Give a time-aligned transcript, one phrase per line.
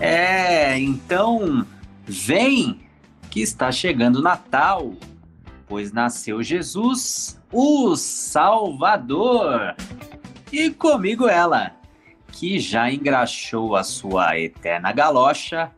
[0.00, 1.66] É, então
[2.06, 2.80] vem
[3.30, 4.94] que está chegando Natal,
[5.66, 9.76] pois nasceu Jesus, o Salvador.
[10.50, 11.72] E comigo ela,
[12.32, 15.70] que já engraxou a sua eterna galocha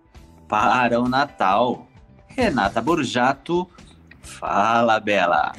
[0.49, 1.89] para o Natal.
[2.29, 3.69] Renata Borjato,
[4.23, 5.53] fala, Bela.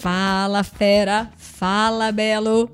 [0.00, 2.70] Fala, fera, fala, Belo.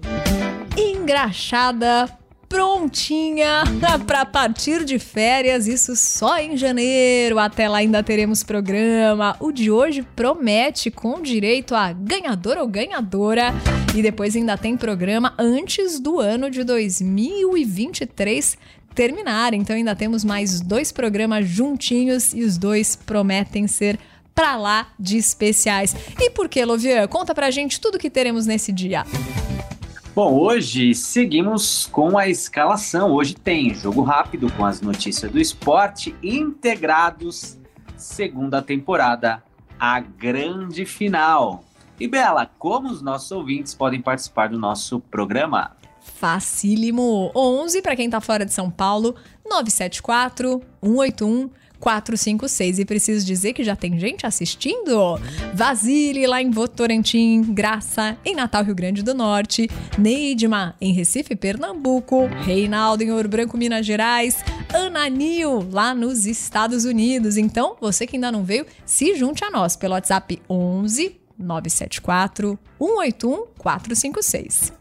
[0.77, 2.24] Engraxada
[2.55, 3.65] prontinha
[4.07, 7.37] para partir de férias, isso só em janeiro.
[7.41, 9.37] Até lá ainda teremos programa.
[9.41, 13.53] O de hoje promete com direito a ganhador ou ganhadora.
[13.93, 18.57] E depois ainda tem programa antes do ano de 2023
[18.95, 19.53] terminar.
[19.53, 23.99] Então ainda temos mais dois programas juntinhos e os dois prometem ser
[24.33, 25.95] pra lá de especiais.
[26.21, 27.09] E por que, Lovian?
[27.09, 29.05] Conta pra gente tudo que teremos nesse dia.
[30.15, 33.11] Bom, hoje seguimos com a escalação.
[33.11, 37.59] Hoje tem jogo rápido com as notícias do esporte integrados,
[37.97, 39.43] segunda temporada,
[39.77, 41.65] a grande final.
[41.99, 45.77] E Bela, como os nossos ouvintes podem participar do nosso programa?
[46.01, 47.33] Facílimo.
[47.35, 51.51] 11 para quem está fora de São Paulo, 974 181
[51.85, 52.79] 456.
[52.79, 55.21] E preciso dizer que já tem gente assistindo.
[55.53, 59.69] Vasile, lá em Votorantim, Graça, em Natal, Rio Grande do Norte,
[59.99, 64.43] Neidma, em Recife, Pernambuco, Reinaldo, em Ouro Branco, Minas Gerais,
[64.73, 67.37] Ananil, lá nos Estados Unidos.
[67.37, 73.47] Então, você que ainda não veio, se junte a nós pelo WhatsApp 11 974 181
[73.59, 74.73] 456.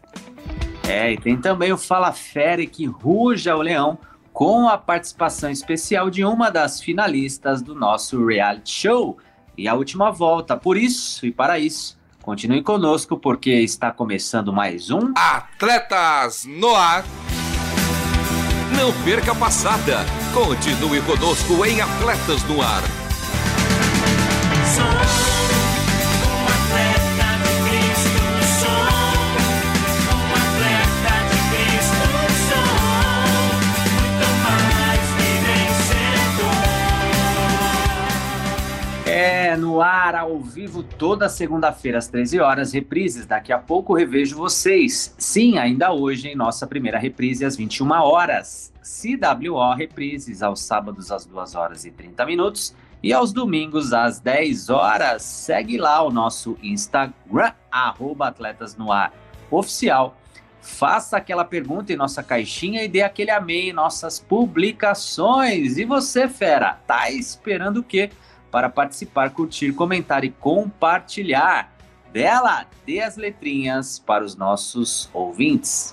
[0.88, 3.98] É, e tem também o Fala Fere que ruja o leão
[4.34, 9.16] com a participação especial de uma das finalistas do nosso reality show
[9.56, 10.56] e a última volta.
[10.56, 17.04] Por isso e para isso, continue conosco porque está começando mais um Atletas no Ar.
[18.76, 20.04] Não perca a passada.
[20.34, 22.82] Continue conosco em Atletas no Ar.
[40.34, 43.24] Ao vivo, toda segunda-feira às 13 horas, reprises.
[43.24, 45.14] Daqui a pouco revejo vocês.
[45.16, 48.72] Sim, ainda hoje, em nossa primeira reprise às 21 horas.
[48.82, 54.70] CWO reprises aos sábados às 2 horas e 30 minutos e aos domingos às 10
[54.70, 55.22] horas.
[55.22, 59.12] Segue lá o nosso Instagram, arroba Atletas no Ar
[59.50, 60.16] Oficial.
[60.60, 65.78] Faça aquela pergunta em nossa caixinha e dê aquele amém em nossas publicações.
[65.78, 68.10] E você, fera, tá esperando o quê?
[68.54, 71.74] Para participar, curtir, comentar e compartilhar.
[72.12, 75.92] Dela, dê as letrinhas para os nossos ouvintes.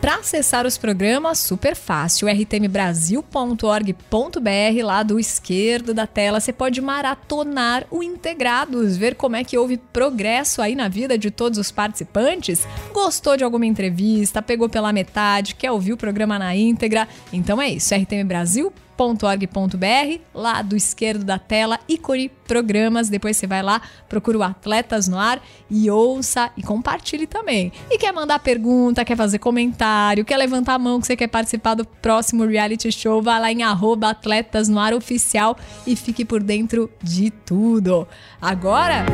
[0.00, 7.84] Para acessar os programas, super fácil, rtmbrasil.org.br, lá do esquerdo da tela, você pode maratonar
[7.90, 12.64] o Integrados, ver como é que houve progresso aí na vida de todos os participantes.
[12.92, 17.08] Gostou de alguma entrevista, pegou pela metade, quer ouvir o programa na íntegra?
[17.32, 23.08] Então é isso, rtmbrasil.org.br www.atletas.org.br, lá do esquerdo da tela, ícone programas.
[23.08, 27.72] Depois você vai lá, procura o Atletas no Ar e ouça e compartilhe também.
[27.90, 31.74] E quer mandar pergunta, quer fazer comentário, quer levantar a mão que você quer participar
[31.74, 36.42] do próximo reality show, vai lá em arroba Atletas no Ar Oficial e fique por
[36.42, 38.06] dentro de tudo.
[38.40, 39.04] Agora.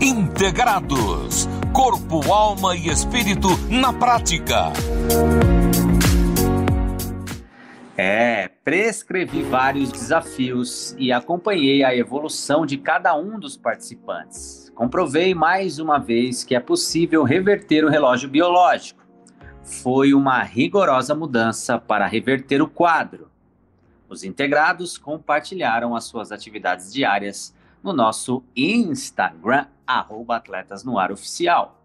[0.00, 1.48] Integrados.
[1.72, 4.72] Corpo, alma e espírito na prática.
[8.00, 14.70] É, prescrevi vários desafios e acompanhei a evolução de cada um dos participantes.
[14.72, 19.04] Comprovei mais uma vez que é possível reverter o relógio biológico.
[19.64, 23.32] Foi uma rigorosa mudança para reverter o quadro.
[24.08, 27.52] Os integrados compartilharam as suas atividades diárias
[27.82, 31.82] no nosso Instagram, arroba Atletas no Ar Oficial.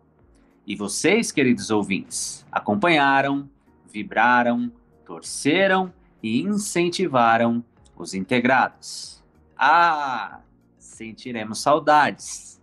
[0.68, 3.50] E vocês, queridos ouvintes, acompanharam,
[3.92, 4.72] vibraram,
[5.04, 5.92] torceram
[6.24, 7.62] e incentivaram
[7.98, 9.22] os integrados.
[9.58, 10.40] Ah,
[10.80, 12.62] sentiremos saudades.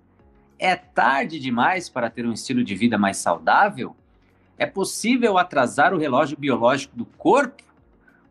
[0.58, 3.94] É tarde demais para ter um estilo de vida mais saudável?
[4.56, 7.62] É possível atrasar o relógio biológico do corpo?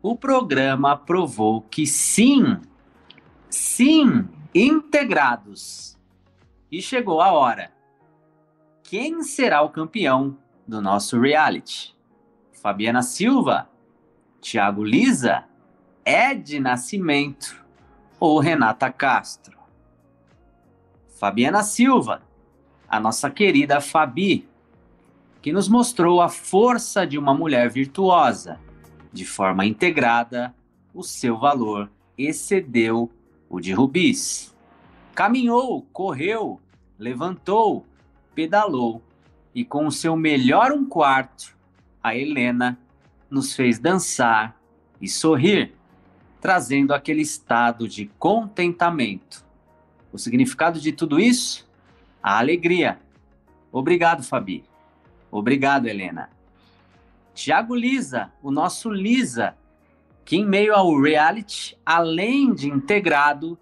[0.02, 2.58] O programa provou que sim,
[3.48, 5.98] sim, integrados.
[6.70, 7.72] E chegou a hora.
[8.82, 10.36] Quem será o campeão
[10.66, 11.94] do nosso reality?
[12.52, 13.68] Fabiana Silva,
[14.40, 15.44] Thiago Lisa,
[16.04, 17.62] Ed Nascimento
[18.18, 19.58] ou Renata Castro?
[21.18, 22.22] Fabiana Silva,
[22.88, 24.48] a nossa querida Fabi,
[25.42, 28.58] que nos mostrou a força de uma mulher virtuosa.
[29.12, 30.54] De forma integrada,
[30.94, 33.10] o seu valor excedeu
[33.48, 34.54] o de rubis.
[35.14, 36.60] Caminhou, correu,
[36.98, 37.84] levantou,
[38.34, 39.02] pedalou
[39.54, 41.56] e com o seu melhor um quarto,
[42.02, 42.78] a Helena
[43.30, 44.60] nos fez dançar
[45.00, 45.74] e sorrir,
[46.40, 49.44] trazendo aquele estado de contentamento.
[50.12, 51.68] O significado de tudo isso?
[52.22, 52.98] A alegria.
[53.70, 54.64] Obrigado, Fabi.
[55.30, 56.30] Obrigado, Helena.
[57.32, 59.54] Tiago Lisa, o nosso Lisa,
[60.24, 63.58] que em meio ao reality, além de integrado,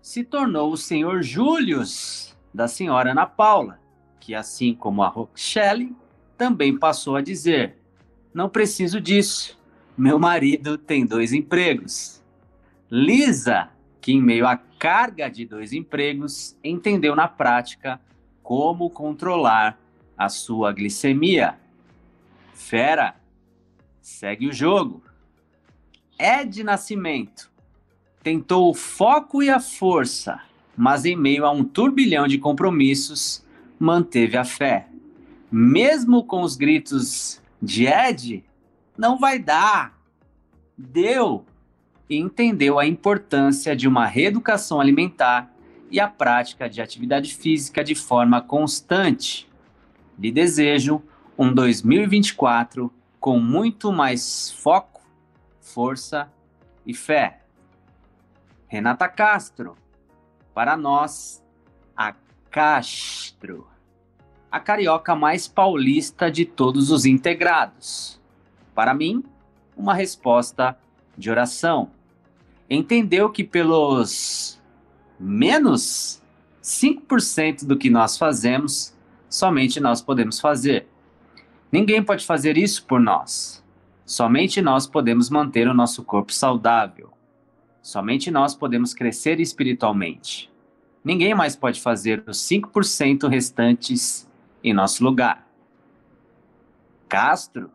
[0.00, 3.78] se tornou o senhor Július da senhora Ana Paula,
[4.18, 5.94] que assim como a Rochelle,
[6.36, 7.76] também passou a dizer:
[8.32, 9.58] Não preciso disso,
[9.96, 12.22] meu marido tem dois empregos.
[12.90, 13.68] Lisa,
[14.00, 18.00] que em meio à carga de dois empregos, entendeu na prática
[18.42, 19.78] como controlar
[20.16, 21.58] a sua glicemia.
[22.54, 23.16] Fera,
[24.00, 25.02] segue o jogo.
[26.18, 27.50] Ed Nascimento
[28.22, 30.40] tentou o foco e a força,
[30.76, 33.44] mas em meio a um turbilhão de compromissos,
[33.78, 34.88] manteve a fé.
[35.50, 38.44] Mesmo com os gritos de Ed,
[38.96, 39.98] não vai dar.
[40.76, 41.44] Deu
[42.08, 45.52] e entendeu a importância de uma reeducação alimentar
[45.90, 49.48] e a prática de atividade física de forma constante.
[50.18, 51.02] Lhe desejo
[51.38, 55.02] um 2024 com muito mais foco,
[55.60, 56.30] força
[56.86, 57.40] e fé.
[58.66, 59.76] Renata Castro,
[60.54, 61.44] para nós,
[61.96, 62.14] a
[62.50, 63.68] Castro,
[64.50, 68.20] a carioca mais paulista de todos os integrados.
[68.74, 69.22] Para mim,
[69.76, 70.76] uma resposta
[71.16, 71.90] de oração.
[72.68, 74.60] Entendeu que pelos
[75.18, 76.20] menos
[76.62, 78.96] 5% do que nós fazemos,
[79.28, 80.86] somente nós podemos fazer.
[81.70, 83.62] Ninguém pode fazer isso por nós.
[84.04, 87.12] Somente nós podemos manter o nosso corpo saudável.
[87.80, 90.50] Somente nós podemos crescer espiritualmente.
[91.04, 94.29] Ninguém mais pode fazer os 5% restantes
[94.62, 95.48] em nosso lugar.
[97.08, 97.70] Castro,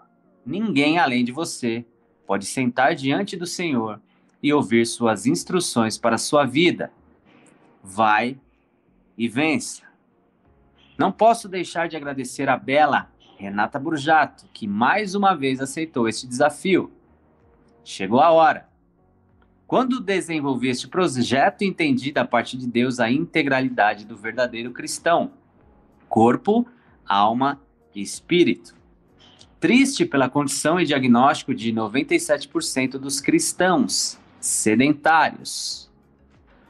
[0.46, 1.86] ninguém além de você
[2.26, 4.02] pode sentar diante do Senhor
[4.42, 6.92] e ouvir suas instruções para a sua vida.
[7.84, 8.40] Vai
[9.18, 9.84] e vença.
[10.98, 16.26] Não posso deixar de agradecer a bela Renata Burjato, que mais uma vez aceitou este
[16.26, 16.92] desafio.
[17.84, 18.70] Chegou a hora.
[19.68, 25.34] Quando desenvolvi este projeto, entendi da parte de Deus a integralidade do verdadeiro cristão:
[26.07, 26.66] corpo,
[27.07, 27.62] alma
[27.94, 28.75] e espírito.
[29.60, 35.90] Triste pela condição e diagnóstico de 97% dos cristãos sedentários.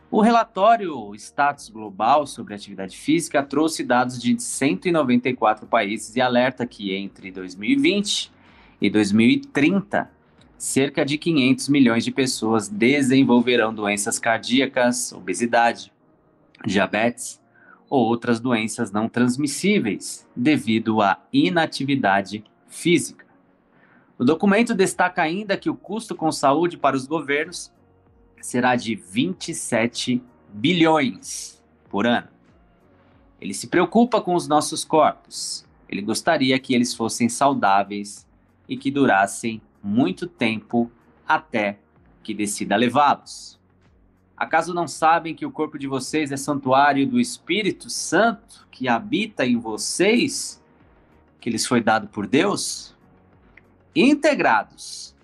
[0.10, 6.96] O relatório Status Global sobre Atividade Física trouxe dados de 194 países e alerta que
[6.96, 8.32] entre 2020
[8.80, 10.10] e 2030,
[10.58, 15.92] cerca de 500 milhões de pessoas desenvolverão doenças cardíacas, obesidade,
[16.66, 17.42] diabetes
[17.90, 23.26] ou outras doenças não transmissíveis devido à inatividade física.
[24.18, 27.72] O documento destaca ainda que o custo com saúde para os governos
[28.42, 30.24] será de 27
[30.54, 32.30] bilhões por ano.
[33.42, 35.66] Ele se preocupa com os nossos corpos.
[35.90, 38.26] Ele gostaria que eles fossem saudáveis
[38.68, 40.90] e que durassem muito tempo
[41.28, 41.80] até
[42.24, 43.60] que decida levá-los.
[44.38, 49.46] Acaso não sabem que o corpo de vocês é santuário do Espírito Santo que habita
[49.46, 50.62] em vocês,
[51.40, 52.94] que lhes foi dado por Deus?
[53.96, 55.16] Integrados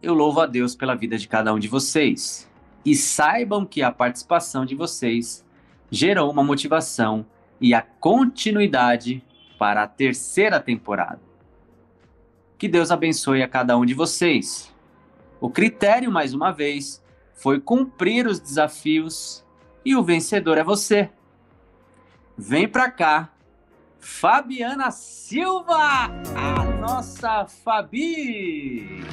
[0.00, 2.48] eu louvo a Deus pela vida de cada um de vocês.
[2.84, 5.44] E saibam que a participação de vocês
[5.90, 7.26] gerou uma motivação
[7.60, 9.22] e a continuidade
[9.58, 11.20] para a terceira temporada.
[12.56, 14.72] Que Deus abençoe a cada um de vocês.
[15.40, 17.02] O critério, mais uma vez,
[17.38, 19.44] foi cumprir os desafios
[19.84, 21.08] e o vencedor é você.
[22.36, 23.30] Vem pra cá,
[23.98, 29.04] Fabiana Silva, a nossa Fabi.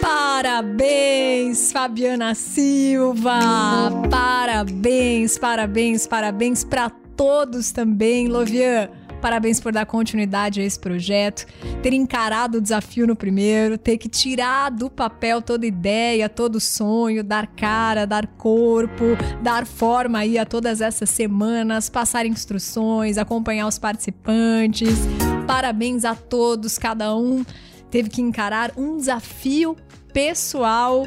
[0.00, 3.38] Parabéns, Fabiana Silva!
[4.10, 8.90] Parabéns, parabéns, parabéns para todos também, Lovian.
[9.22, 11.46] Parabéns por dar continuidade a esse projeto,
[11.80, 17.22] ter encarado o desafio no primeiro, ter que tirar do papel toda ideia, todo sonho,
[17.22, 19.04] dar cara, dar corpo,
[19.40, 24.98] dar forma aí a todas essas semanas, passar instruções, acompanhar os participantes.
[25.46, 27.44] Parabéns a todos, cada um
[27.92, 29.76] teve que encarar um desafio
[30.12, 31.04] pessoal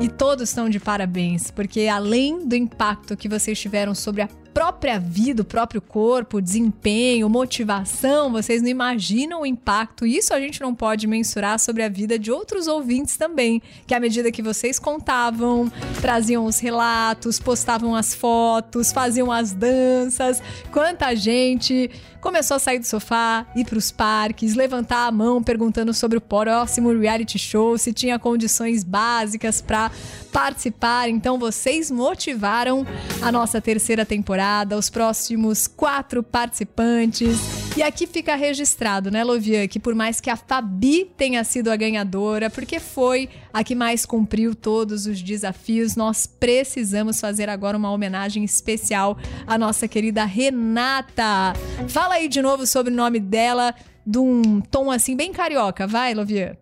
[0.00, 4.98] e todos estão de parabéns, porque além do impacto que vocês tiveram sobre a própria
[4.98, 10.06] vida, o próprio corpo, desempenho, motivação, vocês não imaginam o impacto.
[10.06, 14.00] Isso a gente não pode mensurar sobre a vida de outros ouvintes também, que à
[14.00, 21.90] medida que vocês contavam, traziam os relatos, postavam as fotos, faziam as danças, quanta gente
[22.20, 26.20] começou a sair do sofá, ir para os parques, levantar a mão perguntando sobre o
[26.20, 29.90] próximo reality show, se tinha condições básicas para
[30.32, 31.08] participar.
[31.08, 32.86] Então vocês motivaram
[33.22, 37.67] a nossa terceira temporada, os próximos quatro participantes.
[37.78, 41.76] E aqui fica registrado, né, Lovian, que por mais que a Fabi tenha sido a
[41.76, 47.92] ganhadora, porque foi a que mais cumpriu todos os desafios, nós precisamos fazer agora uma
[47.92, 49.16] homenagem especial
[49.46, 51.52] à nossa querida Renata.
[51.86, 53.72] Fala aí de novo sobre o nome dela,
[54.04, 55.86] de um tom assim bem carioca.
[55.86, 56.56] Vai, Lovian.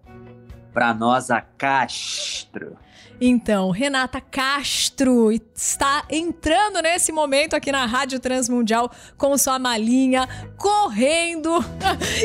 [0.70, 2.76] Pra nós, a Castro.
[3.20, 11.50] Então, Renata Castro está entrando nesse momento aqui na Rádio Transmundial com sua malinha, correndo.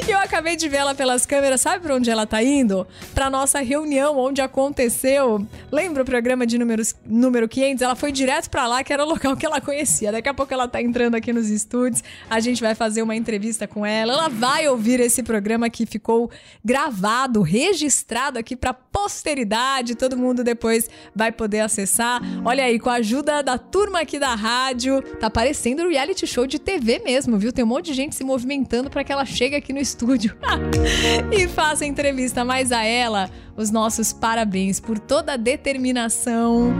[0.07, 1.61] E eu acabei de ver ela pelas câmeras.
[1.61, 2.87] Sabe para onde ela está indo?
[3.13, 5.45] Para nossa reunião onde aconteceu.
[5.71, 7.81] Lembra o programa de números, número 500?
[7.81, 10.11] Ela foi direto para lá, que era o local que ela conhecia.
[10.11, 12.03] Daqui a pouco ela está entrando aqui nos estúdios.
[12.29, 14.13] A gente vai fazer uma entrevista com ela.
[14.13, 16.31] Ela vai ouvir esse programa que ficou
[16.63, 19.95] gravado, registrado aqui para posteridade.
[19.95, 22.21] Todo mundo depois depois vai poder acessar.
[22.43, 26.57] Olha aí, com a ajuda da turma aqui da rádio, tá parecendo reality show de
[26.57, 27.51] TV mesmo, viu?
[27.51, 30.35] Tem um monte de gente se movimentando para que ela chegue aqui no estúdio
[31.31, 32.43] e faça entrevista.
[32.45, 36.73] Mas a ela, os nossos parabéns por toda a determinação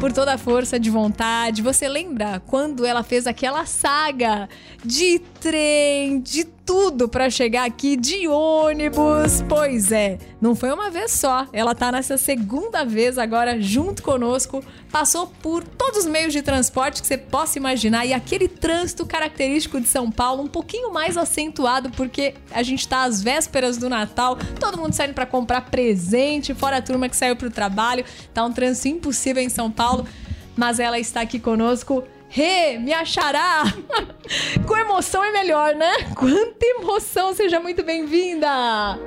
[0.00, 1.62] por toda a força de vontade.
[1.62, 4.50] Você lembra quando ela fez aquela saga
[4.84, 9.44] de trem, de tudo para chegar aqui de ônibus?
[9.46, 11.46] Pois é, não foi uma vez só.
[11.52, 14.64] Ela tá nessa segunda vez agora junto conosco.
[14.90, 19.78] Passou por todos os meios de transporte que você possa imaginar e aquele trânsito característico
[19.78, 24.38] de São Paulo um pouquinho mais acentuado porque a gente tá às vésperas do Natal,
[24.58, 28.02] todo mundo saindo para comprar presente, fora a turma que saiu pro trabalho.
[28.32, 30.06] Tá um trânsito impossível em São Paulo.
[30.56, 32.02] Mas ela está aqui conosco.
[32.36, 33.62] Rê, me achará!
[34.66, 35.92] Com emoção é melhor, né?
[36.16, 37.32] Quanta emoção!
[37.32, 38.48] Seja muito bem-vinda!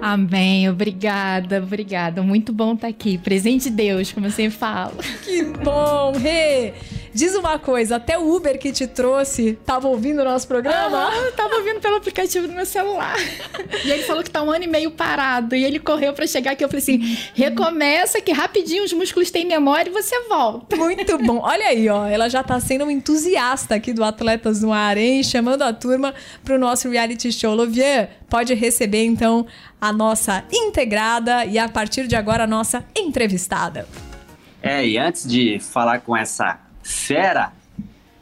[0.01, 2.23] Amém, obrigada, obrigada.
[2.23, 3.17] Muito bom estar aqui.
[3.17, 4.95] Presente de Deus, como eu sempre falo.
[5.25, 6.73] Que bom, Rê!
[7.17, 11.09] Diz uma coisa, até o Uber que te trouxe tava ouvindo o nosso programa?
[11.09, 13.15] Ah, tava ouvindo pelo aplicativo do meu celular.
[13.83, 15.55] E ele falou que tá um ano e meio parado.
[15.55, 16.63] E ele correu para chegar aqui.
[16.63, 20.75] Eu falei assim: recomeça que rapidinho os músculos têm memória e você volta.
[20.75, 21.39] Muito bom.
[21.41, 22.05] Olha aí, ó.
[22.05, 25.23] Ela já tá sendo um entusiasta aqui do Atletas no Ar, hein?
[25.23, 26.13] Chamando a turma
[26.45, 27.55] pro nosso reality show.
[27.55, 29.47] Lovier, pode receber então
[29.81, 33.87] a nossa integrada e a partir de agora a nossa entrevistada.
[34.61, 37.51] É, e antes de falar com essa fera,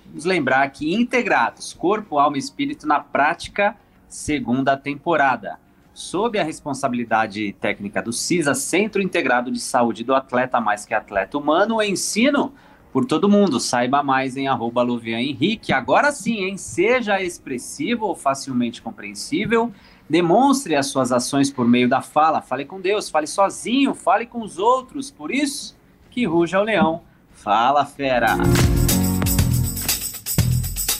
[0.07, 5.60] vamos lembrar que integrados, corpo, alma e espírito na prática, segunda temporada.
[5.93, 11.38] Sob a responsabilidade técnica do CISA, Centro Integrado de Saúde do Atleta Mais Que Atleta
[11.38, 12.53] Humano, ensino
[12.91, 13.60] por todo mundo.
[13.60, 15.72] Saiba mais em arroba Henrique.
[15.72, 16.57] Agora sim, hein?
[16.57, 19.72] Seja expressivo ou facilmente compreensível.
[20.10, 22.41] Demonstre as suas ações por meio da fala.
[22.41, 25.12] Fale com Deus, fale sozinho, fale com os outros.
[25.12, 25.77] Por isso,
[26.10, 27.03] que ruja o leão
[27.36, 28.38] Fala, fera!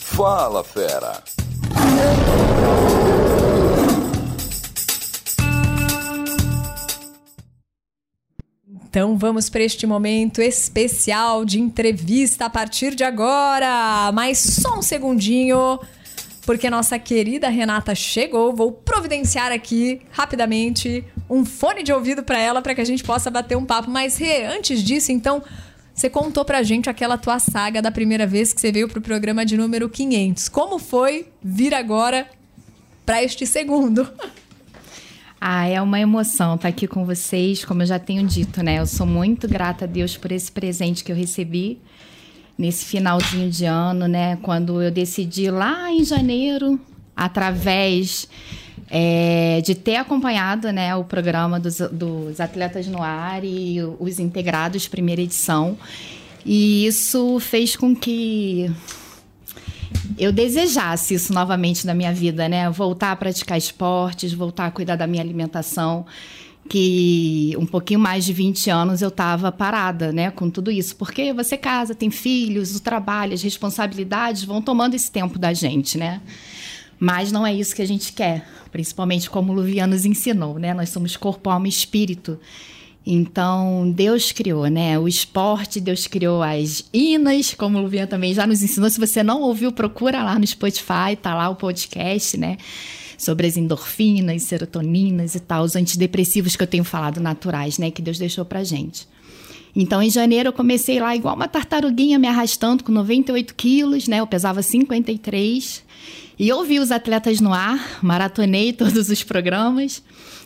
[0.02, 1.24] Fala, fera!
[8.68, 14.10] Então vamos para este momento especial de entrevista a partir de agora.
[14.14, 15.80] Mas só um segundinho,
[16.46, 18.56] porque nossa querida Renata chegou.
[18.56, 23.30] Vou providenciar aqui rapidamente um fone de ouvido para ela para que a gente possa
[23.30, 23.90] bater um papo.
[23.90, 25.44] Mas Rê, antes disso, então,
[25.96, 29.46] você contou pra gente aquela tua saga da primeira vez que você veio pro programa
[29.46, 30.50] de número 500.
[30.50, 32.28] Como foi vir agora
[33.06, 34.08] para este segundo?
[35.48, 38.80] Ah, é uma emoção estar aqui com vocês, como eu já tenho dito, né?
[38.80, 41.78] Eu sou muito grata a Deus por esse presente que eu recebi
[42.58, 44.38] nesse finalzinho de ano, né?
[44.38, 46.80] Quando eu decidi lá em janeiro,
[47.16, 48.28] através
[48.90, 54.88] é, de ter acompanhado né, o programa dos, dos Atletas no Ar e os Integrados,
[54.88, 55.78] primeira edição.
[56.46, 58.72] E isso fez com que
[60.18, 62.70] eu desejasse isso novamente na minha vida, né?
[62.70, 66.06] Voltar a praticar esportes, voltar a cuidar da minha alimentação
[66.68, 71.32] que um pouquinho mais de 20 anos eu estava parada, né, com tudo isso, porque
[71.32, 76.22] você casa, tem filhos, o trabalho, as responsabilidades vão tomando esse tempo da gente, né?
[77.00, 80.74] Mas não é isso que a gente quer, principalmente como o Luviano nos ensinou, né?
[80.74, 82.40] Nós somos corpo, alma e espírito.
[83.06, 84.98] Então, Deus criou, né?
[84.98, 88.90] O esporte, Deus criou as inas, como o Luviano também já nos ensinou.
[88.90, 92.58] Se você não ouviu, procura lá no Spotify, tá lá o podcast, né?
[93.18, 98.02] sobre as endorfinas, serotoninas e tal, os antidepressivos que eu tenho falado naturais, né, que
[98.02, 99.08] Deus deixou pra gente.
[99.76, 104.22] Então, em janeiro, eu comecei lá igual uma tartaruguinha me arrastando com 98 quilos, né?
[104.22, 105.84] Eu pesava 53.
[106.38, 110.04] E eu vi os atletas no ar, maratonei todos os programas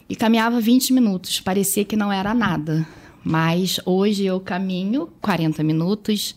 [0.08, 1.40] e caminhava 20 minutos.
[1.40, 2.88] Parecia que não era nada.
[3.24, 6.36] Mas hoje eu caminho 40 minutos,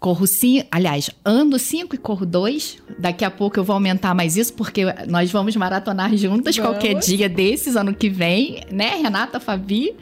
[0.00, 2.78] corro cinco, aliás, ando cinco e corro dois.
[2.98, 6.70] Daqui a pouco eu vou aumentar mais isso, porque nós vamos maratonar juntas vamos.
[6.70, 9.94] qualquer dia desses, ano que vem, né, Renata, Fabi?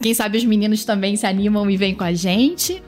[0.00, 2.82] Quem sabe os meninos também se animam e vêm com a gente.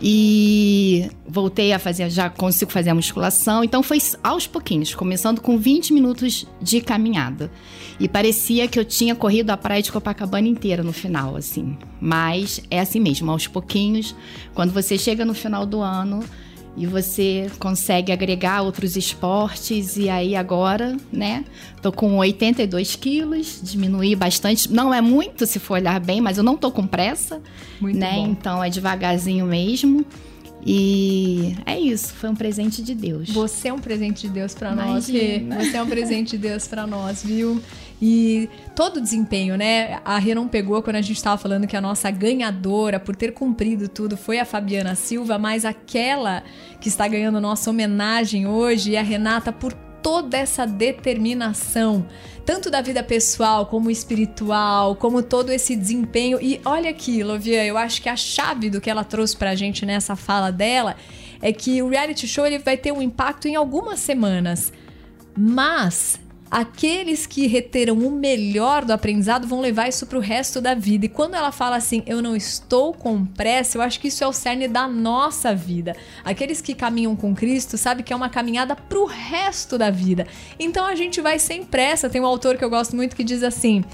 [0.00, 3.64] E voltei a fazer, já consigo fazer a musculação.
[3.64, 7.50] Então foi aos pouquinhos, começando com 20 minutos de caminhada.
[7.98, 11.76] E parecia que eu tinha corrido a praia de Copacabana inteira no final, assim.
[12.00, 14.14] Mas é assim mesmo, aos pouquinhos.
[14.54, 16.22] Quando você chega no final do ano
[16.76, 21.44] e você consegue agregar outros esportes, e aí agora, né?
[21.82, 24.72] Tô com 82 quilos, diminuí bastante.
[24.72, 27.40] Não é muito, se for olhar bem, mas eu não tô com pressa,
[27.80, 28.12] muito né?
[28.12, 28.28] Bom.
[28.28, 30.04] Então é devagarzinho mesmo.
[30.64, 33.30] E é isso, foi um presente de Deus.
[33.30, 35.04] Você é um presente de Deus para nós.
[35.06, 37.62] Você é um presente de Deus para nós, viu?
[38.00, 40.00] E todo o desempenho, né?
[40.04, 43.88] A não pegou quando a gente estava falando que a nossa ganhadora por ter cumprido
[43.88, 46.42] tudo foi a Fabiana Silva, mas aquela
[46.80, 52.06] que está ganhando nossa homenagem hoje é a Renata por toda essa determinação,
[52.44, 56.38] tanto da vida pessoal como espiritual, como todo esse desempenho.
[56.40, 59.84] E olha aqui, Lovia, eu acho que a chave do que ela trouxe pra gente
[59.84, 60.96] nessa fala dela
[61.40, 64.72] é que o reality show ele vai ter um impacto em algumas semanas.
[65.36, 66.18] Mas
[66.50, 71.06] aqueles que reteram o melhor do aprendizado vão levar isso para o resto da vida.
[71.06, 74.26] E quando ela fala assim, eu não estou com pressa, eu acho que isso é
[74.26, 75.94] o cerne da nossa vida.
[76.24, 80.26] Aqueles que caminham com Cristo sabem que é uma caminhada para o resto da vida.
[80.58, 82.08] Então a gente vai sem pressa.
[82.08, 83.84] Tem um autor que eu gosto muito que diz assim.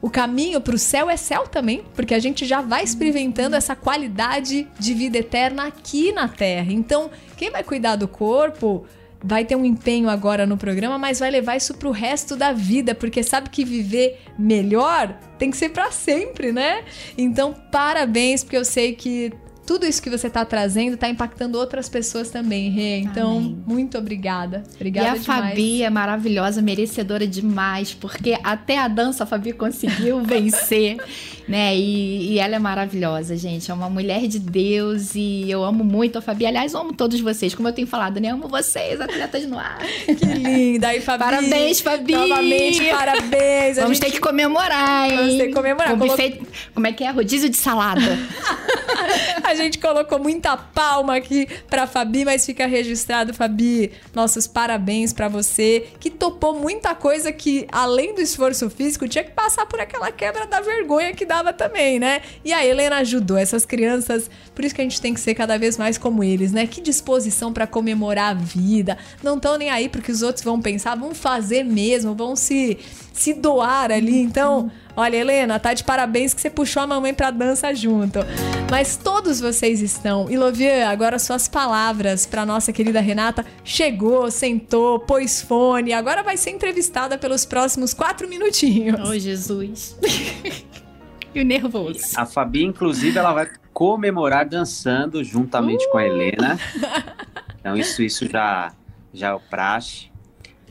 [0.00, 3.74] O caminho para o céu é céu também, porque a gente já vai experimentando essa
[3.74, 6.70] qualidade de vida eterna aqui na Terra.
[6.70, 8.86] Então, quem vai cuidar do corpo,
[9.26, 12.94] vai ter um empenho agora no programa, mas vai levar isso pro resto da vida,
[12.94, 16.84] porque sabe que viver melhor tem que ser para sempre, né?
[17.18, 19.32] Então, parabéns, porque eu sei que
[19.66, 22.98] tudo isso que você está trazendo está impactando outras pessoas também, Rê.
[22.98, 23.62] Então, Amém.
[23.66, 24.62] muito obrigada.
[24.74, 25.50] Obrigada E a demais.
[25.50, 30.96] Fabi é maravilhosa, merecedora demais, porque até a dança a Fabi conseguiu vencer
[31.48, 31.76] né?
[31.76, 33.70] E, e, ela é maravilhosa, gente.
[33.70, 36.44] É uma mulher de Deus e eu amo muito a Fabi.
[36.44, 38.28] Aliás, amo todos vocês, como eu tenho falado, né?
[38.28, 39.78] Amo vocês, atletas no ar.
[40.06, 40.94] Que linda.
[40.94, 41.22] E Fabi.
[41.22, 42.12] Parabéns, Fabi.
[42.12, 43.76] Novamente, parabéns.
[43.76, 44.06] Vamos gente...
[44.06, 45.16] ter que comemorar, hein?
[45.16, 45.90] Vamos ter que comemorar.
[45.90, 46.40] Com buffet...
[46.74, 47.10] Como é que é?
[47.10, 48.00] Rodízio de salada.
[49.44, 53.92] a gente colocou muita palma aqui pra Fabi, mas fica registrado, Fabi.
[54.14, 59.32] Nossos parabéns para você, que topou muita coisa que, além do esforço físico, tinha que
[59.32, 62.22] passar por aquela quebra da vergonha que ajudava também, né?
[62.44, 65.58] E a Helena ajudou essas crianças, por isso que a gente tem que ser cada
[65.58, 66.66] vez mais como eles, né?
[66.66, 68.96] Que disposição para comemorar a vida.
[69.22, 72.78] Não estão nem aí porque os outros vão pensar, vão fazer mesmo, vão se
[73.16, 74.20] se doar ali.
[74.20, 78.20] Então, olha, Helena, tá de parabéns que você puxou a mamãe pra dança junto.
[78.70, 80.30] Mas todos vocês estão.
[80.30, 83.44] E Lovian, agora suas palavras para nossa querida Renata.
[83.62, 88.98] Chegou, sentou, pôs fone, agora vai ser entrevistada pelos próximos quatro minutinhos.
[89.08, 89.96] Oh, Jesus.
[91.34, 92.00] e o nervoso.
[92.16, 95.90] A Fabi, inclusive, ela vai comemorar dançando juntamente uh!
[95.90, 96.04] com a uh!
[96.04, 96.58] Helena.
[97.66, 98.72] Então isso, isso já,
[99.12, 100.08] já é o praxe.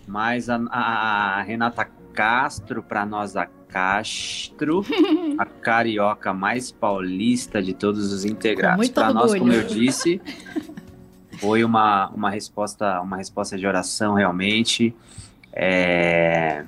[0.07, 4.85] Mas a, a, a Renata Castro, para nós a Castro,
[5.37, 8.87] a carioca mais paulista de todos os integrados.
[8.87, 10.21] Para nós, como eu disse,
[11.41, 14.95] foi uma, uma resposta uma resposta de oração realmente.
[15.51, 16.63] É,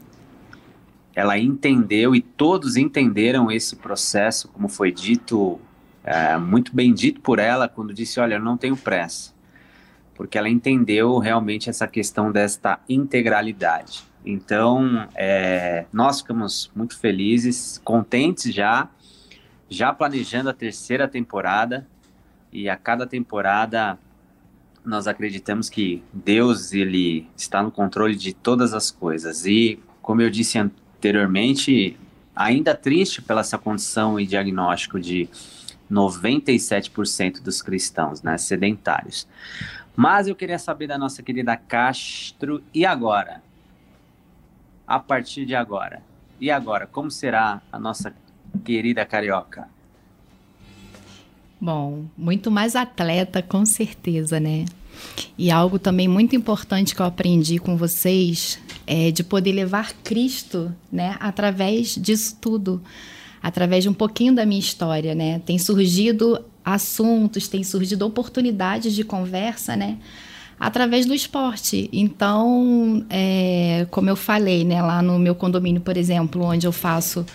[1.16, 5.62] ela entendeu e todos entenderam esse processo, como foi dito,
[6.04, 9.34] é, muito bem dito por ela, quando disse: Olha, eu não tenho pressa,
[10.14, 14.04] porque ela entendeu realmente essa questão desta integralidade.
[14.30, 18.90] Então, é, nós ficamos muito felizes, contentes já,
[19.70, 21.88] já planejando a terceira temporada.
[22.52, 23.98] E a cada temporada
[24.84, 29.46] nós acreditamos que Deus ele está no controle de todas as coisas.
[29.46, 31.98] E como eu disse anteriormente,
[32.36, 35.30] ainda triste pela essa condição e diagnóstico de
[35.90, 39.26] 97% dos cristãos, né, sedentários.
[39.96, 43.47] Mas eu queria saber da nossa querida Castro, e agora?
[44.88, 46.02] A partir de agora.
[46.40, 48.14] E agora, como será a nossa
[48.64, 49.68] querida carioca?
[51.60, 54.66] Bom, muito mais atleta, com certeza, né?
[55.38, 60.74] E algo também muito importante que eu aprendi com vocês é de poder levar Cristo,
[60.92, 62.82] né, através disso tudo,
[63.42, 65.40] através de um pouquinho da minha história, né?
[65.40, 69.98] Tem surgido assuntos, tem surgido oportunidades de conversa, né?
[70.60, 71.90] Através do esporte.
[71.94, 77.26] Então, é, como eu falei, né, lá no meu condomínio, por exemplo, onde eu faço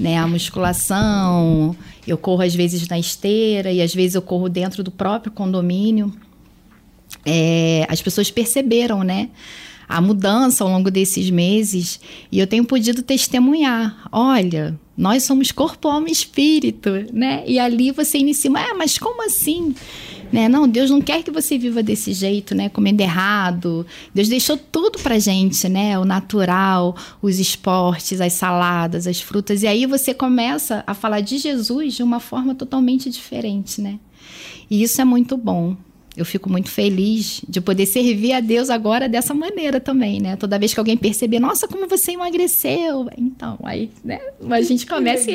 [0.00, 4.82] né, a musculação, eu corro às vezes na esteira e às vezes eu corro dentro
[4.82, 6.12] do próprio condomínio
[7.24, 9.28] é, as pessoas perceberam, né?
[9.88, 14.08] A mudança ao longo desses meses e eu tenho podido testemunhar.
[14.10, 17.42] Olha, nós somos corpo, alma e espírito, né?
[17.46, 19.74] E ali você inicia, ah, mas como assim?
[20.32, 20.48] Né?
[20.48, 22.68] Não, Deus não quer que você viva desse jeito, né?
[22.70, 23.86] Comendo errado.
[24.14, 25.98] Deus deixou tudo pra gente, né?
[25.98, 29.62] O natural, os esportes, as saladas, as frutas.
[29.62, 33.98] E aí você começa a falar de Jesus de uma forma totalmente diferente, né?
[34.70, 35.76] E isso é muito bom
[36.14, 40.36] eu fico muito feliz de poder servir a Deus agora dessa maneira também, né?
[40.36, 43.08] Toda vez que alguém perceber, nossa, como você emagreceu.
[43.16, 44.20] Então, aí, né?
[44.50, 45.30] A gente começa.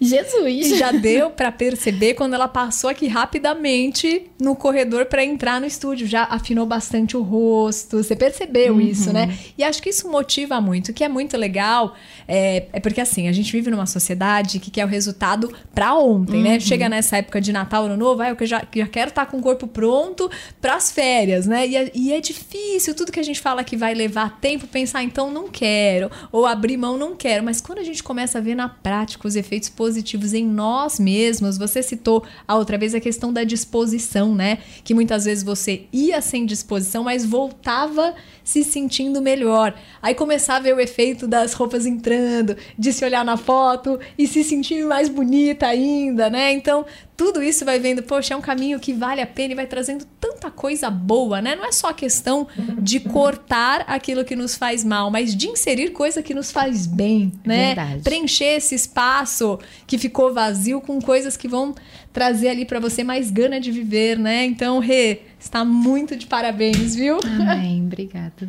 [0.00, 0.76] Jesus.
[0.76, 6.06] Já deu para perceber quando ela passou aqui rapidamente no corredor para entrar no estúdio.
[6.06, 8.02] Já afinou bastante o rosto.
[8.02, 8.80] Você percebeu uhum.
[8.80, 9.38] isso, né?
[9.56, 10.88] E acho que isso motiva muito.
[10.88, 11.94] O que é muito legal
[12.26, 16.42] é, é porque, assim, a gente vive numa sociedade que quer o resultado para ontem,
[16.42, 16.48] né?
[16.48, 16.54] uhum.
[16.54, 16.60] né?
[16.60, 19.38] Chega nessa época de Natal, Ano Novo, ah, eu já, já quero estar tá com
[19.38, 21.66] o corpo pronto pronto para as férias, né?
[21.66, 25.02] E é, e é difícil, tudo que a gente fala que vai levar tempo, pensar
[25.02, 27.44] então não quero, ou abrir mão não quero.
[27.44, 31.58] Mas quando a gente começa a ver na prática os efeitos positivos em nós mesmos,
[31.58, 34.58] você citou a outra vez a questão da disposição, né?
[34.82, 39.74] Que muitas vezes você ia sem disposição, mas voltava se sentindo melhor.
[40.00, 44.26] Aí começava a ver o efeito das roupas entrando, de se olhar na foto e
[44.26, 46.52] se sentir mais bonita ainda, né?
[46.52, 46.86] Então,
[47.18, 50.04] tudo isso vai vendo, poxa, é um caminho que vale a pena e vai trazendo
[50.20, 51.56] tanta coisa boa, né?
[51.56, 52.46] Não é só a questão
[52.80, 57.32] de cortar aquilo que nos faz mal, mas de inserir coisa que nos faz bem,
[57.44, 57.74] né?
[57.74, 58.02] Verdade.
[58.02, 61.74] Preencher esse espaço que ficou vazio com coisas que vão
[62.12, 64.44] trazer ali para você mais gana de viver, né?
[64.44, 67.18] Então, Rê, está muito de parabéns, viu?
[67.24, 68.48] Amém, obrigada.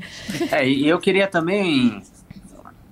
[0.52, 2.04] É, e eu queria também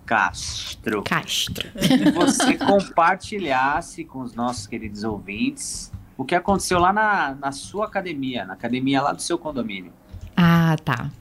[0.07, 1.03] Castro.
[1.03, 1.69] Castro.
[2.15, 8.45] Você compartilhasse com os nossos queridos ouvintes o que aconteceu lá na, na sua academia,
[8.45, 9.91] na academia lá do seu condomínio.
[10.35, 11.11] Ah, tá.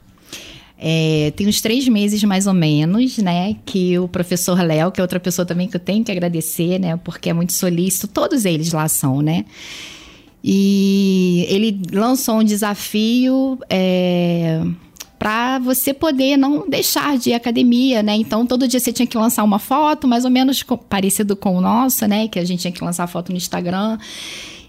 [0.79, 5.03] É, tem uns três meses mais ou menos, né, que o professor Léo, que é
[5.03, 8.71] outra pessoa também que eu tenho que agradecer, né, porque é muito solícito, todos eles
[8.71, 9.43] lá são, né,
[10.43, 14.61] e ele lançou um desafio é,
[15.17, 18.15] para você poder não deixar de ir à academia, né?
[18.15, 21.61] Então, todo dia você tinha que lançar uma foto, mais ou menos parecido com o
[21.61, 22.27] nosso, né?
[22.27, 23.97] Que a gente tinha que lançar foto no Instagram.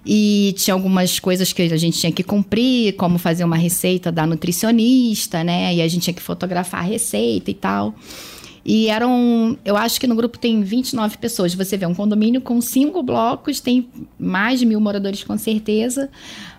[0.06, 4.26] E tinha algumas coisas que a gente tinha que cumprir, como fazer uma receita da
[4.26, 5.74] nutricionista, né?
[5.74, 7.94] E a gente tinha que fotografar a receita e tal.
[8.64, 11.54] E eram, eu acho que no grupo tem 29 pessoas.
[11.54, 13.86] Você vê um condomínio com cinco blocos, tem
[14.18, 16.08] mais de mil moradores com certeza,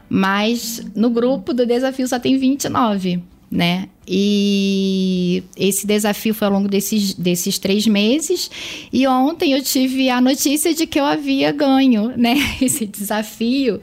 [0.08, 3.22] mas no grupo do desafio só tem 29
[3.52, 3.90] né?
[4.08, 8.50] E esse desafio foi ao longo desses, desses três meses.
[8.92, 12.36] E ontem eu tive a notícia de que eu havia ganho, né?
[12.60, 13.80] Esse desafio.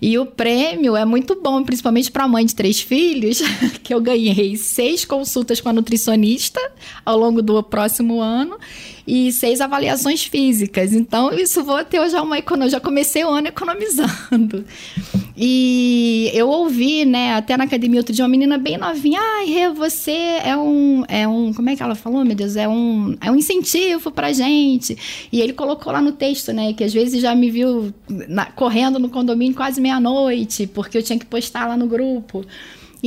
[0.00, 3.42] E o prêmio é muito bom, principalmente para mãe de três filhos,
[3.82, 6.60] que eu ganhei seis consultas com a nutricionista
[7.04, 8.58] ao longo do próximo ano
[9.06, 10.92] e seis avaliações físicas.
[10.92, 12.70] Então, isso vou ter já uma economia.
[12.70, 14.64] Já comecei o ano economizando.
[15.36, 19.20] E eu ouvi, né, até na academia outro dia, uma menina bem novinha.
[19.20, 20.10] Ai, Rê, você
[20.42, 21.52] é um, é um.
[21.52, 22.56] Como é que ela falou, meu Deus?
[22.56, 24.96] É um, é um incentivo pra gente.
[25.30, 28.98] E ele colocou lá no texto, né, que às vezes já me viu na, correndo
[28.98, 32.44] no condomínio quase meia-noite, porque eu tinha que postar lá no grupo.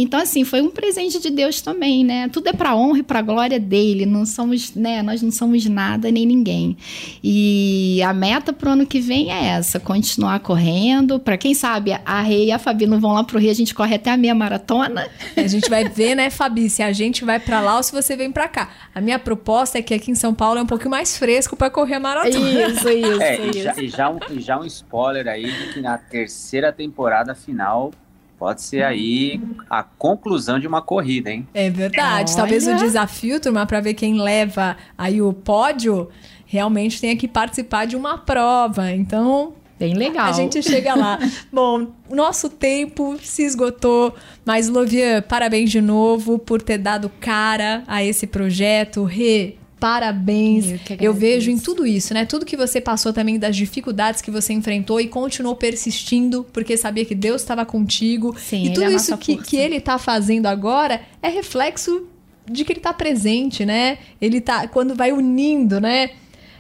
[0.01, 2.29] Então, assim, foi um presente de Deus também, né?
[2.29, 4.05] Tudo é para honra e para glória dele.
[4.05, 5.01] Não somos, né?
[5.01, 6.77] Nós não somos nada nem ninguém.
[7.23, 11.19] E a meta pro ano que vem é essa: continuar correndo.
[11.19, 13.73] Para quem sabe, a Rei e a Fabi não vão lá pro Rio, a gente
[13.73, 15.07] corre até a meia maratona.
[15.35, 18.15] A gente vai ver, né, Fabi, se a gente vai para lá ou se você
[18.15, 18.69] vem para cá.
[18.93, 21.69] A minha proposta é que aqui em São Paulo é um pouquinho mais fresco para
[21.69, 22.67] correr a maratona.
[22.67, 23.57] Isso, isso, É, isso.
[23.57, 27.35] e já, e já um, e já um spoiler aí de que na terceira temporada
[27.35, 27.91] final
[28.39, 31.45] pode ser aí a conclusão de uma corrida, hein?
[31.53, 32.31] É verdade.
[32.31, 32.37] Olha.
[32.37, 36.07] Talvez o desafio, turma, para ver quem leva aí o pódio,
[36.45, 38.91] realmente tenha que participar de uma prova.
[38.91, 40.27] Então, Bem legal.
[40.27, 41.19] a gente chega lá.
[41.51, 47.83] Bom, o nosso tempo se esgotou, mas Lovian, parabéns de novo por ter dado cara
[47.87, 49.03] a esse projeto.
[49.03, 50.71] Rê, parabéns.
[50.89, 52.25] Eu Eu vejo em tudo isso, né?
[52.25, 57.05] Tudo que você passou também das dificuldades que você enfrentou e continuou persistindo, porque sabia
[57.05, 58.35] que Deus estava contigo.
[58.37, 62.07] Sim, e tudo é isso que, que ele tá fazendo agora é reflexo
[62.49, 63.97] de que ele tá presente, né?
[64.21, 66.11] Ele tá quando vai unindo, né?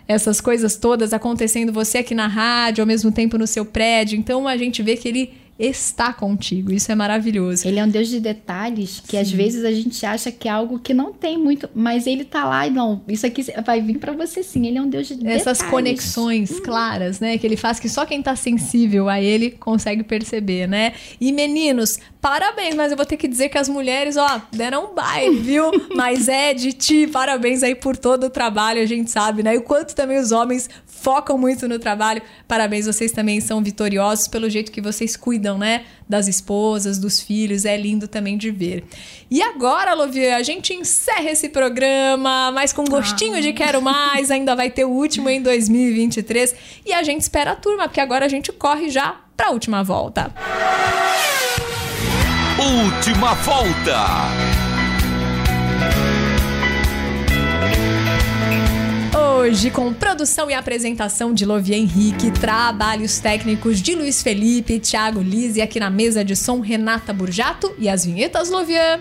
[0.07, 4.17] Essas coisas todas acontecendo você aqui na rádio, ao mesmo tempo no seu prédio.
[4.17, 6.71] Então a gente vê que ele está contigo.
[6.71, 7.67] Isso é maravilhoso.
[7.67, 10.79] Ele é um Deus de detalhes que às vezes a gente acha que é algo
[10.79, 14.13] que não tem muito, mas ele tá lá e não, isso aqui vai vir pra
[14.13, 14.65] você sim.
[14.65, 15.63] Ele é um Deus de Essas detalhes.
[15.63, 17.37] conexões claras, né?
[17.37, 20.93] Que ele faz que só quem tá sensível a ele consegue perceber, né?
[21.19, 24.95] E meninos, parabéns, mas eu vou ter que dizer que as mulheres, ó, deram um
[24.95, 25.69] baile, viu?
[25.95, 29.55] mas é de ti, parabéns aí por todo o trabalho, a gente sabe, né?
[29.55, 30.69] E o quanto também os homens
[31.01, 32.21] focam muito no trabalho.
[32.47, 35.85] Parabéns, vocês também são vitoriosos pelo jeito que vocês cuidam, né?
[36.07, 38.83] Das esposas, dos filhos, é lindo também de ver.
[39.29, 44.55] E agora, Lovier, a gente encerra esse programa, mas com gostinho de quero mais, ainda
[44.55, 46.55] vai ter o último em 2023.
[46.85, 50.33] E a gente espera a turma, porque agora a gente corre já pra última volta.
[52.59, 54.68] Última volta.
[59.49, 65.59] Hoje, com produção e apresentação de Lovier Henrique, trabalhos técnicos de Luiz Felipe, Thiago Lise,
[65.59, 68.99] aqui na mesa de som Renata Burjato e as vinhetas Lovier.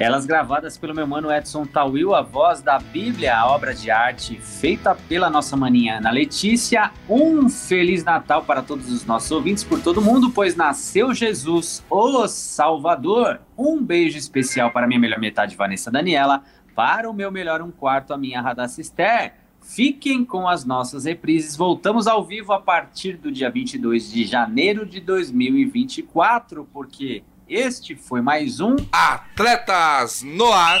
[0.00, 4.40] Elas gravadas pelo meu mano Edson Tawil, a voz da Bíblia, a obra de arte
[4.40, 6.90] feita pela nossa maninha Ana Letícia.
[7.08, 12.26] Um Feliz Natal para todos os nossos ouvintes, por todo mundo, pois nasceu Jesus, o
[12.26, 13.42] Salvador.
[13.56, 16.42] Um beijo especial para minha melhor metade, Vanessa Daniela,
[16.74, 18.42] para o meu melhor um quarto, a minha
[18.76, 19.34] Esther.
[19.68, 21.54] Fiquem com as nossas reprises.
[21.54, 28.22] Voltamos ao vivo a partir do dia 22 de janeiro de 2024, porque este foi
[28.22, 30.80] mais um Atletas no ar.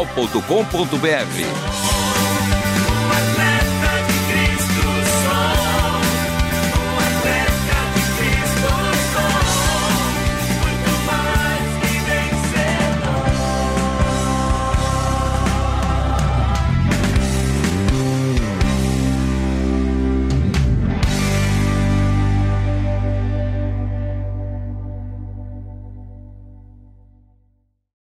[0.05, 2.10] transmundial.com.br.